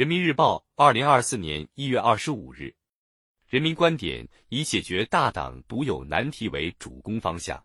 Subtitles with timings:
[0.00, 2.74] 人民日报，二零二四年一月二十五日。
[3.50, 7.62] 人民观点：以解决大党独有难题为主攻方向，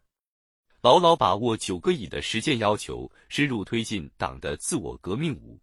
[0.82, 5.58] 牢牢把握九个以的实践要求，深入推进党的自我革命五，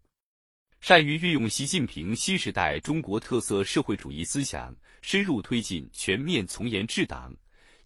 [0.80, 7.36] 善于运用习近平新时代中国特色社会主义思想，深入推进全面从严治党，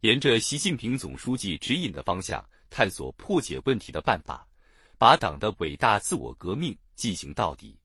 [0.03, 4.47] 沿着习近平总书记指引的方向，探索破解问题的办法，
[4.97, 7.77] 把党的伟大自我革命进行到底。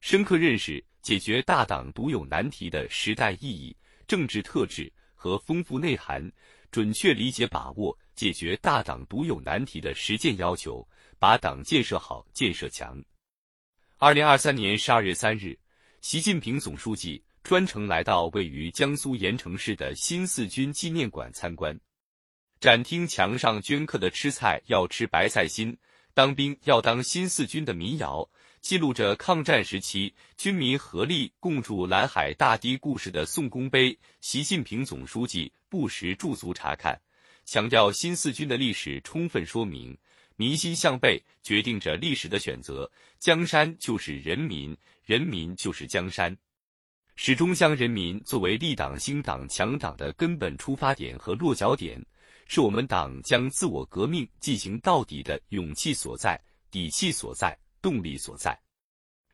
[0.00, 3.76] 深刻认识解决大党独有难题的时代意义、
[4.08, 6.30] 政治特质和丰富内涵，
[6.70, 10.86] 准确理解把握解决大党独有难题的实践要求，
[11.18, 13.02] 把党建设好、建设强。
[13.98, 15.58] 二零二三年十二月三日，
[16.00, 21.78] 习近平总书记专程来到位于江苏盐城市的新四军纪念馆参观，
[22.58, 25.76] 展厅墙上镌刻的“吃菜要吃白菜心，
[26.14, 28.26] 当兵要当新四军”的民谣。
[28.60, 37.00] 记录着抗战时期军民合力共筑蓝海大堤故事的宋公碑，习近平总书记不时驻足查看，
[37.44, 39.96] 强调新四军的历史充分说明
[40.36, 46.36] 民心向背决定着历史的选择，江山就是人民，人民就是江山，
[47.16, 52.00] 始终将人民作为立党兴党强党的根本出发点和落脚点，
[52.46, 56.38] 是我们党将自我革命进行到底的勇气所在、
[56.70, 57.58] 底气所在。
[57.82, 58.58] 动力所在，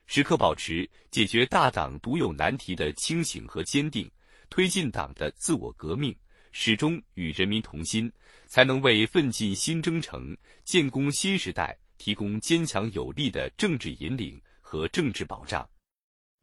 [0.07, 4.11] 时刻保持解决大党独有难题的清醒和坚定，
[4.49, 6.17] 推进党的自我革命，
[6.53, 8.11] 始终与人民同心，
[8.47, 15.69] 才能为奋进新征程、建功新时代提供坚强有力的政治引领和政治保障。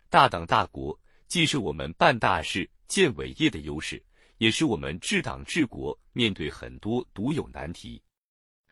[0.09, 4.03] 大党大国既是我们办大事、建伟业的优势，
[4.37, 8.01] 也是我们治党治国面对很多独有难题，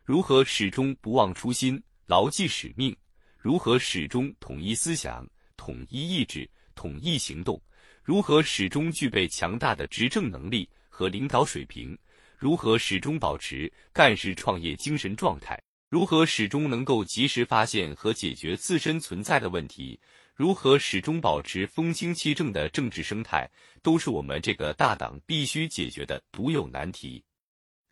[0.04, 2.96] 如何始终不忘初心，牢记使命。
[3.42, 7.60] 如何始终统一思想、统一意志、统一行动？
[8.04, 11.98] 如何始终具备强大的执政能力和领导水平？
[12.38, 15.60] 如何始终保持干事创业精神状态？
[15.90, 20.00] 如何始终能够及时发现和解决自身存在的问题？
[20.36, 23.50] 如何始终保持风清气正的政治生态？
[23.82, 27.24] 都是我们这个大党必须解决的独有难题。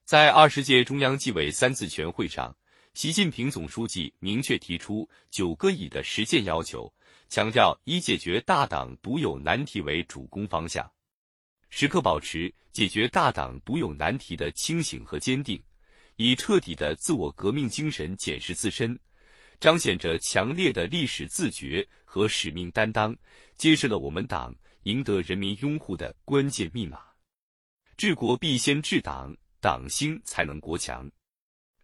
[0.05, 2.55] 在二十届中央纪委三次全会上。
[2.99, 6.93] 习近平总书记明确提出“九个以”的实践要求，
[7.29, 10.85] 强调以解决大党独有难题为主攻方向，
[11.69, 15.63] 时刻保持解决大党独有难题的清醒和坚定，
[16.17, 18.99] 以彻底的自我革命精神检视自身，
[19.61, 23.15] 彰显着强烈的历史自觉和使命担当，
[23.55, 26.99] 揭示了我们党赢得人民拥护的关键密码。
[27.95, 31.09] 治国必先治党，党兴才能国强。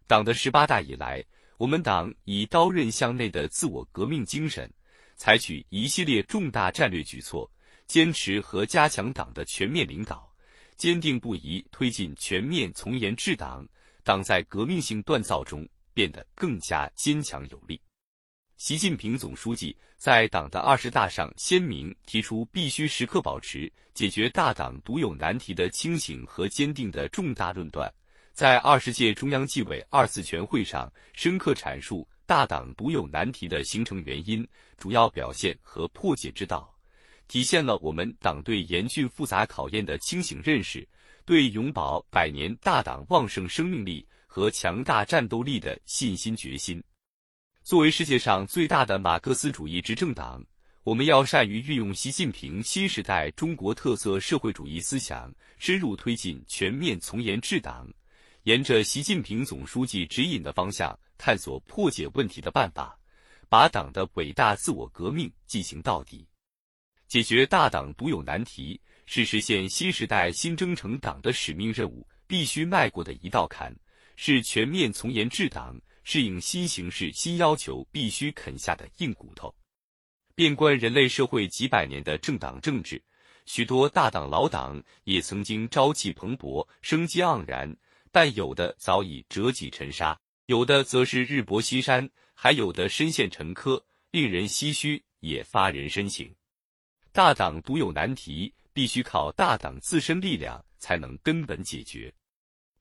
[0.06, 1.24] 党的十八大以来，
[1.58, 4.72] 我们党以刀刃向内的自我革命精神，
[5.16, 7.50] 采取一系列重大战略举措，
[7.88, 10.32] 坚持和加强党的全面领导，
[10.76, 13.66] 坚定不移推进全面从严治党。
[14.04, 17.80] 党在革命性锻造中变得更加坚强有力。
[18.56, 27.92] 习近平总书记在党的二十大上鲜明提出，必须时刻保持解决大党独有难题的清醒和坚定的重大论断。
[28.36, 36.70] 在二十届中央纪委二次全会上，深刻阐述大党独有难题的形成原因、主要表现和破解之道，
[37.28, 40.86] 体现了我们党对严峻复杂考验的清醒认识，
[41.24, 46.84] 对永葆百年大党旺盛生命力和强大战斗力的信心决心。
[47.62, 50.44] 作为世界上最大的马克思主义执政党，
[50.82, 57.88] 我们要善于运用习近平新时代中国特色社会主义思想，深入推进全面从严治党。
[58.46, 62.96] 沿着习近平总书记指引的方向，探索破解问题的办法，
[63.48, 66.24] 把党的伟大自我革命进行到底。
[67.08, 73.74] 解决大党独有难题，是实现新时代新征程党的使命任务必须迈过的一道坎，
[74.14, 79.52] 是全面从严治党、适应新形势新要求必须啃下的硬骨头。
[80.36, 83.02] 遍观人类社会几百年的政党政治，
[83.44, 87.76] 许多大党老党也曾经朝气蓬勃、生机盎然。
[88.16, 93.78] 但有的早已折戟沉沙，有的则是日薄西山，还有的深陷沉疴，
[94.10, 96.26] 令人唏嘘，也发人深省。
[97.12, 102.10] 大党独有难题，必须靠大党自身力量才能根本解决。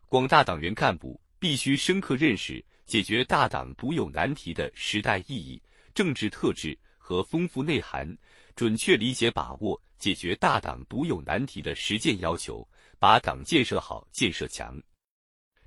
[0.05, 5.61] 广大党员干部必须深刻认识解决大党独有难题的时代意义、
[5.93, 8.17] 政治特质和丰富内涵，
[8.55, 12.65] 准确理解把握解决大党独有难题的实践要求，
[12.97, 14.81] 把党建设好、建设强。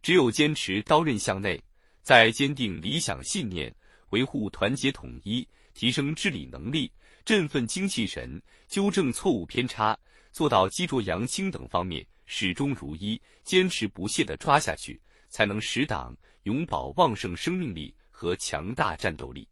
[0.03, 1.63] 只有坚持刀刃向内，
[2.03, 3.75] 在坚定理想信念、
[4.11, 6.91] 维护团结统一、提升治理能力、
[7.25, 9.99] 振奋精气神，纠正错误偏差，
[10.33, 19.47] 做到积浊扬清等方面始终如一，坚持不懈地抓下去，才能使党永葆旺盛生命力和强大战斗力。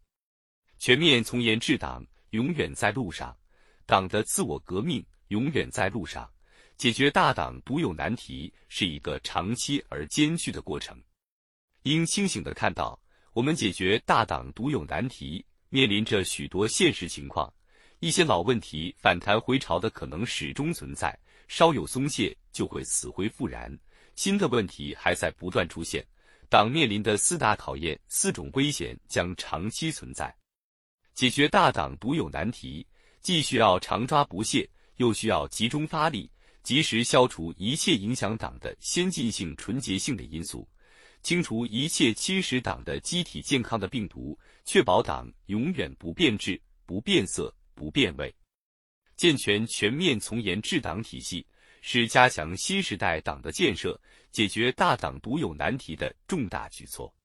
[0.79, 3.35] 全面从严治党永远在路上，
[3.85, 6.29] 党的自我革命永远在路上。
[6.77, 10.95] 解决大党独有难题是一个长期而艰巨的过程，
[11.81, 12.99] 应清醒地看到，
[13.33, 17.51] 我们解决大党独有难题面临着许多现实情况，
[17.99, 23.75] 一些老问题反弹回潮的可能始终存在，稍有松懈就会死灰复燃；
[24.15, 26.05] 新的问题还在不断出现，
[26.47, 30.31] 党面临的四大考验、四种危险将长期存在。
[31.15, 32.85] 解决大党独有难题，
[33.19, 36.29] 既需要常抓不懈，又需要集中发力。
[36.67, 40.67] 及时消除一切影响党的先进性、纯洁性的因素，
[41.23, 48.35] 清除一切侵蚀党的机体健康的病毒，确保党永远不变质、不变色、不变味。
[49.15, 51.47] 健全全面从严治党体系，
[51.79, 53.97] 是加强新时代党的建设、
[54.29, 57.15] 解决大党独有难题的重大举措。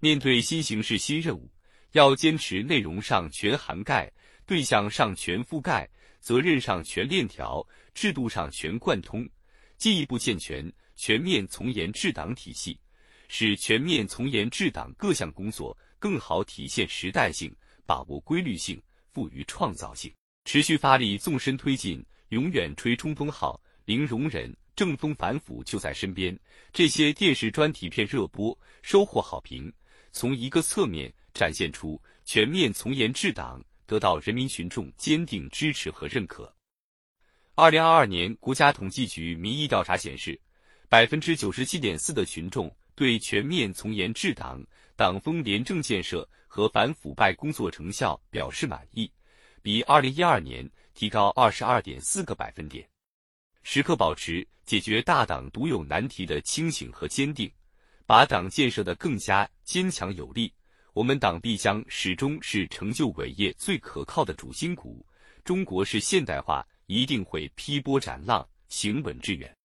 [0.00, 1.48] 面对新形势、新任务，
[1.92, 4.12] 要坚持内容上全涵盖、
[4.44, 5.88] 对象上全覆盖。
[6.24, 7.62] 责任上全链条，
[7.94, 9.26] 制度上全贯通，
[9.78, 12.78] 进一步健全全面从严治党体系，
[13.28, 17.54] 使全面从严治党各项工作更好体现时代性，
[17.86, 18.82] 把握规律性，
[19.12, 20.12] 富于创造性。
[20.44, 26.38] 持续发力，纵深推进，永远吹冲锋号，零容忍，正风反腐就在身边。
[26.72, 29.72] 这些电视专题片热播，收获好评，
[30.12, 33.64] 从一个侧面展现出全面从严治党。
[33.86, 36.50] 得到人民群众坚定支持和认可。
[37.56, 40.36] 二零二二年国家统计局民意调查显示，
[40.88, 44.60] 百分之九十七点四的群众对全面从严治党、
[44.96, 49.08] 党风廉政建设和反腐败工作成效表示满意，
[49.62, 52.84] 比二零一二年提高二十二点四个百分点。
[53.62, 57.48] 时刻保持解决大党独有难题的清醒和坚定，
[58.04, 60.52] 把党建设得更加坚强有力。
[60.92, 65.06] 我们党必将始终是成就伟业最可靠的主心骨。
[65.44, 69.56] 中国式现代化一定会劈波斩浪，行稳致远。